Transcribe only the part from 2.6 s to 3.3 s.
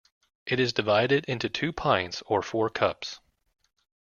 cups.